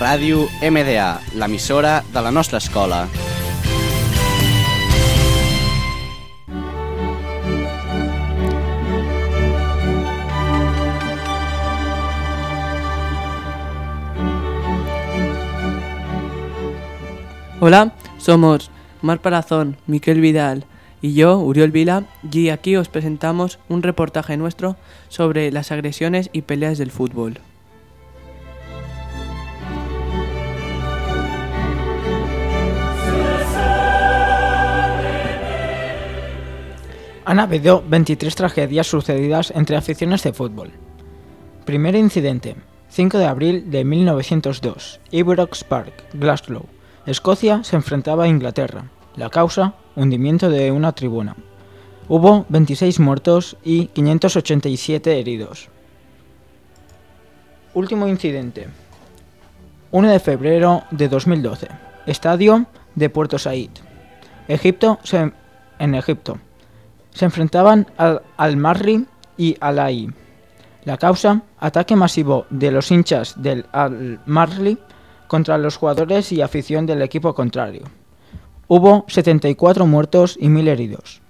Ràdio 0.00 0.46
MDA, 0.64 1.20
l'emissora 1.36 1.98
de 2.08 2.20
la 2.24 2.30
nostra 2.32 2.56
escola. 2.56 3.02
Hola, 17.60 17.92
somos 18.16 18.70
Mar 19.02 19.20
Parazón, 19.20 19.76
Miquel 19.86 20.22
Vidal 20.22 20.64
y 21.02 21.12
yo, 21.12 21.38
Uriol 21.40 21.72
Vila, 21.72 22.04
y 22.32 22.48
aquí 22.48 22.76
os 22.76 22.88
presentamos 22.88 23.58
un 23.68 23.82
reportaje 23.82 24.38
nuestro 24.38 24.76
sobre 25.10 25.52
las 25.52 25.72
agresiones 25.72 26.30
y 26.32 26.40
peleas 26.40 26.78
del 26.78 26.90
fútbol. 26.90 27.38
Han 37.30 37.38
habido 37.38 37.84
23 37.86 38.34
tragedias 38.34 38.88
sucedidas 38.88 39.52
entre 39.52 39.76
aficiones 39.76 40.24
de 40.24 40.32
fútbol. 40.32 40.72
Primer 41.64 41.94
incidente, 41.94 42.56
5 42.88 43.18
de 43.18 43.26
abril 43.26 43.70
de 43.70 43.84
1902, 43.84 44.98
Ibrox 45.12 45.62
Park, 45.62 45.92
Glasgow. 46.12 46.66
Escocia 47.06 47.62
se 47.62 47.76
enfrentaba 47.76 48.24
a 48.24 48.28
Inglaterra. 48.28 48.90
La 49.14 49.30
causa, 49.30 49.74
hundimiento 49.94 50.50
de 50.50 50.72
una 50.72 50.90
tribuna. 50.90 51.36
Hubo 52.08 52.46
26 52.48 52.98
muertos 52.98 53.56
y 53.62 53.86
587 53.86 55.20
heridos. 55.20 55.68
Último 57.74 58.08
incidente. 58.08 58.66
1 59.92 60.10
de 60.10 60.18
febrero 60.18 60.82
de 60.90 61.08
2012. 61.08 61.68
Estadio 62.06 62.66
de 62.96 63.08
Puerto 63.08 63.38
Said. 63.38 63.70
Egipto 64.48 64.98
en 65.78 65.94
Egipto. 65.94 66.40
Se 67.12 67.24
enfrentaban 67.24 67.86
al 67.96 68.22
Al-Marri 68.36 69.06
y 69.36 69.56
Al-Ai. 69.60 70.10
La 70.84 70.96
causa, 70.96 71.42
ataque 71.58 71.96
masivo 71.96 72.46
de 72.50 72.70
los 72.70 72.90
hinchas 72.90 73.34
del 73.42 73.66
Al-Marri 73.72 74.78
contra 75.26 75.58
los 75.58 75.76
jugadores 75.76 76.32
y 76.32 76.40
afición 76.40 76.86
del 76.86 77.02
equipo 77.02 77.34
contrario. 77.34 77.82
Hubo 78.66 79.04
74 79.08 79.86
muertos 79.86 80.36
y 80.40 80.48
1000 80.48 80.68
heridos. 80.68 81.20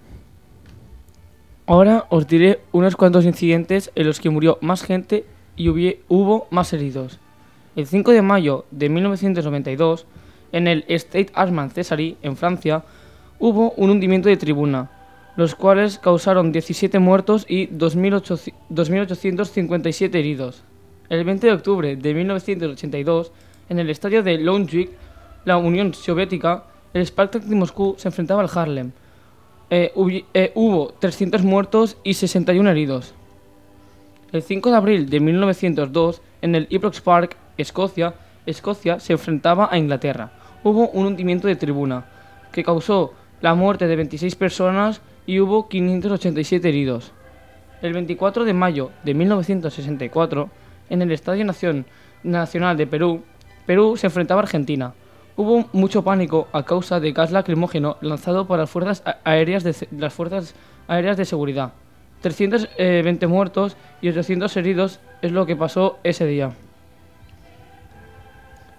Ahora 1.67 2.07
os 2.09 2.27
diré 2.27 2.61
unos 2.73 2.97
cuantos 2.97 3.25
incidentes 3.25 3.93
en 3.95 4.07
los 4.07 4.19
que 4.21 4.31
murió 4.31 4.59
más 4.61 4.83
gente 4.83 5.25
y 5.57 5.69
hubo 6.09 6.47
más 6.51 6.73
heridos. 6.73 7.21
El 7.77 7.87
5 7.87 8.11
de 8.11 8.23
mayo 8.23 8.65
de 8.71 8.89
1992, 8.89 10.07
en 10.53 10.67
el 10.67 10.85
State 10.89 11.31
Armand 11.35 11.73
Cesari, 11.73 12.17
en 12.23 12.37
Francia, 12.37 12.83
hubo 13.39 13.71
un 13.73 13.91
hundimiento 13.91 14.29
de 14.29 14.37
tribuna, 14.37 14.91
los 15.41 15.55
cuales 15.55 15.99
causaron 15.99 16.53
17 16.53 16.99
muertos 16.99 17.47
y 17.49 17.69
2.857 17.69 20.15
heridos. 20.15 20.63
El 21.09 21.25
20 21.25 21.47
de 21.47 21.53
octubre 21.55 21.97
de 21.97 22.13
1982, 22.13 23.33
en 23.71 23.79
el 23.79 23.89
estadio 23.89 24.23
de 24.23 24.37
Longwick, 24.37 24.91
la 25.47 25.57
Unión 25.57 25.95
Soviética, 25.95 26.65
el 26.93 27.07
Spartak 27.07 27.45
de 27.45 27.57
Moscú 27.57 27.95
se 27.97 28.09
enfrentaba 28.09 28.43
al 28.43 28.51
Harlem. 28.55 28.93
Eh, 29.71 29.95
eh, 30.35 30.53
hubo 30.55 30.93
300 30.99 31.43
muertos 31.43 31.97
y 32.05 32.13
61 32.13 32.69
heridos. 32.69 33.15
El 34.33 34.43
5 34.43 34.71
de 34.71 34.77
abril 34.77 35.09
de 35.09 35.21
1902, 35.21 36.21
en 36.43 36.55
el 36.55 36.67
Ibrox 36.69 37.01
Park, 37.01 37.39
Escocia, 37.57 38.13
Escocia 38.45 39.01
se 39.01 39.15
enfrentaba 39.15 39.71
a 39.73 39.79
Inglaterra. 39.79 40.33
Hubo 40.65 40.91
un 40.91 41.07
hundimiento 41.07 41.49
de 41.49 41.57
tribuna 41.57 42.05
que 42.53 42.63
causó 42.63 43.15
la 43.41 43.55
muerte 43.55 43.87
de 43.87 43.97
26 43.97 44.35
personas 44.35 45.01
y 45.27 45.41
hubo 45.41 45.69
587 45.69 46.69
heridos. 46.69 47.13
El 47.83 47.93
24 47.93 48.45
de 48.45 48.55
mayo 48.55 48.91
de 49.05 49.15
1964, 49.15 50.51
en 50.91 51.03
el 51.03 51.13
Estadio 51.13 51.45
Nacional 52.23 52.77
de 52.77 52.87
Perú, 52.87 53.23
Perú 53.67 53.97
se 53.97 54.07
enfrentaba 54.07 54.41
a 54.41 54.45
Argentina. 54.45 54.95
Hubo 55.37 55.69
mucho 55.73 56.03
pánico 56.03 56.49
a 56.53 56.65
causa 56.65 57.01
de 57.01 57.13
gas 57.13 57.31
lacrimógeno 57.31 57.97
lanzado 58.01 58.47
por 58.47 58.59
las 58.59 58.69
fuerzas 58.69 59.03
aéreas 59.25 59.65
de, 59.65 59.75
las 59.97 60.13
fuerzas 60.13 60.55
aéreas 60.89 61.17
de 61.17 61.25
seguridad. 61.25 61.73
320 62.21 63.27
muertos 63.27 63.77
y 64.03 64.09
800 64.09 64.55
heridos 64.57 65.01
es 65.23 65.33
lo 65.33 65.47
que 65.47 65.57
pasó 65.57 65.99
ese 66.03 66.27
día. 66.27 66.53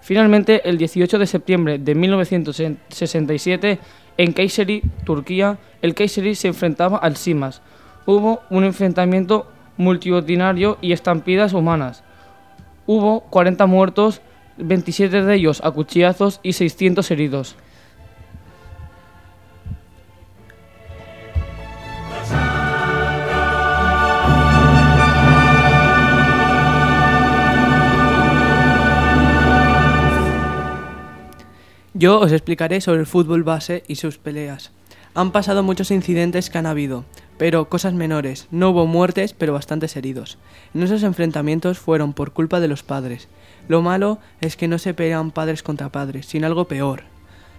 Finalmente, 0.02 0.68
el 0.68 0.78
18 0.78 1.18
de 1.20 1.26
septiembre 1.26 1.78
de 1.78 1.94
1967, 1.94 3.78
en 4.18 4.32
Kayseri, 4.32 4.82
Turquía, 5.04 5.58
el 5.80 5.94
Kayseri 5.94 6.34
se 6.34 6.48
enfrentaba 6.48 6.98
al 6.98 7.16
Simas. 7.16 7.62
Hubo 8.04 8.42
un 8.50 8.64
enfrentamiento 8.64 9.46
multitudinario 9.76 10.76
y 10.80 10.90
estampidas 10.90 11.52
humanas. 11.52 12.02
Hubo 12.84 13.20
40 13.30 13.64
muertos, 13.66 14.22
27 14.58 15.22
de 15.22 15.34
ellos 15.36 15.60
a 15.64 15.70
cuchillazos 15.70 16.40
y 16.42 16.54
600 16.54 17.08
heridos. 17.12 17.56
Yo 32.02 32.18
os 32.18 32.32
explicaré 32.32 32.80
sobre 32.80 32.98
el 32.98 33.06
fútbol 33.06 33.44
base 33.44 33.84
y 33.86 33.94
sus 33.94 34.18
peleas. 34.18 34.72
Han 35.14 35.30
pasado 35.30 35.62
muchos 35.62 35.92
incidentes 35.92 36.50
que 36.50 36.58
han 36.58 36.66
habido, 36.66 37.04
pero 37.38 37.68
cosas 37.68 37.94
menores. 37.94 38.48
No 38.50 38.70
hubo 38.70 38.86
muertes, 38.86 39.34
pero 39.34 39.52
bastantes 39.52 39.94
heridos. 39.94 40.36
En 40.74 40.82
esos 40.82 41.04
enfrentamientos 41.04 41.78
fueron 41.78 42.12
por 42.12 42.32
culpa 42.32 42.58
de 42.58 42.66
los 42.66 42.82
padres. 42.82 43.28
Lo 43.68 43.82
malo 43.82 44.18
es 44.40 44.56
que 44.56 44.66
no 44.66 44.78
se 44.78 44.94
pelean 44.94 45.30
padres 45.30 45.62
contra 45.62 45.92
padres, 45.92 46.26
sino 46.26 46.48
algo 46.48 46.66
peor. 46.66 47.04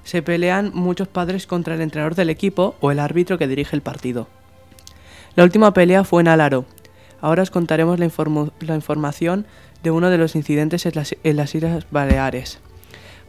Se 0.03 0.21
pelean 0.21 0.71
muchos 0.73 1.07
padres 1.07 1.47
contra 1.47 1.75
el 1.75 1.81
entrenador 1.81 2.15
del 2.15 2.29
equipo 2.29 2.75
o 2.81 2.91
el 2.91 2.99
árbitro 2.99 3.37
que 3.37 3.47
dirige 3.47 3.77
el 3.77 3.81
partido. 3.81 4.27
La 5.37 5.45
última 5.45 5.73
pelea 5.73 6.03
fue 6.03 6.21
en 6.21 6.27
Alaro. 6.27 6.65
Ahora 7.21 7.43
os 7.43 7.49
contaremos 7.49 7.97
la, 7.97 8.75
información 8.75 9.45
de 9.83 9.91
uno 9.91 10.09
de 10.09 10.17
los 10.17 10.35
incidentes 10.35 10.85
en 10.85 11.37
las 11.37 11.55
Islas 11.55 11.87
Baleares. 11.91 12.59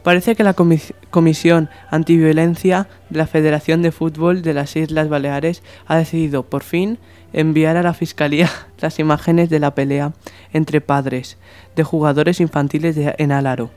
Parece 0.05 0.35
que 0.35 0.43
la 0.43 0.53
Comisión 0.53 1.67
Antiviolencia 1.89 2.87
de 3.09 3.17
la 3.17 3.25
Federación 3.25 3.81
de 3.81 3.91
Fútbol 3.91 4.43
de 4.43 4.53
las 4.53 4.75
Islas 4.75 5.09
Baleares 5.09 5.63
ha 5.87 5.95
decidido, 5.95 6.43
por 6.43 6.61
fin, 6.61 6.99
enviar 7.33 7.75
a 7.75 7.81
la 7.81 7.95
Fiscalía 7.95 8.47
las 8.79 8.99
imágenes 8.99 9.49
de 9.49 9.57
la 9.57 9.73
pelea 9.73 10.13
entre 10.53 10.79
padres 10.79 11.39
de 11.75 11.83
jugadores 11.83 12.39
infantiles 12.39 12.95
en 13.17 13.31
Alaro 13.31 13.71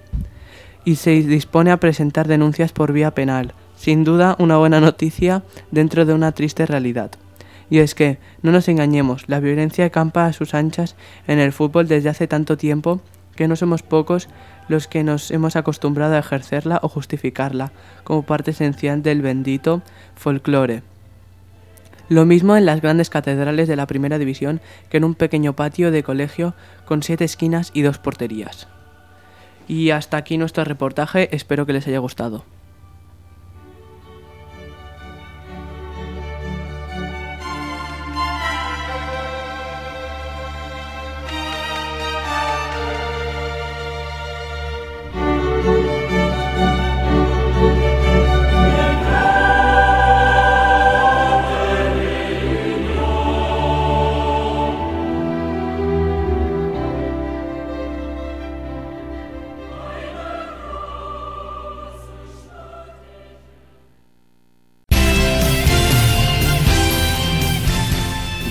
y 0.85 0.97
se 0.97 1.13
dispone 1.23 1.71
a 1.71 1.81
presentar 1.81 2.29
denuncias 2.29 2.73
por 2.73 2.93
vía 2.93 3.13
penal. 3.13 3.55
Sin 3.79 4.05
duda, 4.05 4.37
una 4.39 4.59
buena 4.59 4.81
noticia 4.81 5.45
dentro 5.71 6.05
de 6.05 6.13
una 6.13 6.33
triste 6.33 6.67
realidad. 6.67 7.11
Y 7.71 7.79
es 7.79 7.95
que, 7.95 8.19
no 8.43 8.53
nos 8.53 8.69
engañemos, 8.69 9.25
la 9.29 9.41
violencia 9.41 9.89
campa 9.89 10.27
a 10.27 10.35
sus 10.35 10.53
anchas 10.53 10.95
en 11.27 11.39
el 11.39 11.55
fútbol 11.55 11.89
desde 11.89 12.11
hace 12.11 12.27
tanto 12.27 12.59
tiempo 12.59 13.01
que 13.39 13.47
no 13.47 13.55
somos 13.55 13.85
pocos 13.85 14.29
los 14.67 14.89
que 14.89 15.05
nos 15.05 15.31
hemos 15.31 15.55
acostumbrado 15.55 16.17
a 16.17 16.19
ejercerla 16.19 16.81
o 16.83 16.89
justificarla 16.89 17.71
como 18.03 18.25
parte 18.25 18.51
esencial 18.51 19.05
del 19.05 19.23
bendito 19.23 19.81
folclore. 20.17 20.83
Lo 22.09 22.27
mismo 22.27 22.57
en 22.57 22.67
las 22.67 22.83
grandes 22.83 23.11
catedrales 23.11 23.69
de 23.69 23.77
la 23.77 23.87
primera 23.87 24.19
división 24.19 24.61
que 24.91 24.97
en 24.97 25.05
un 25.05 25.15
pequeño 25.15 25.53
patio 25.53 25.93
de 25.93 26.03
colegio 26.03 26.55
con 26.85 27.05
siete 27.05 27.25
esquinas 27.25 27.71
y 27.73 27.83
dos 27.83 27.99
porterías. 27.99 28.67
Y 29.69 29.91
hasta 29.91 30.17
aquí 30.17 30.37
nuestro 30.37 30.65
reportaje, 30.65 31.29
espero 31.31 31.65
que 31.65 31.75
les 31.75 31.87
haya 31.87 32.01
gustado. 32.01 32.45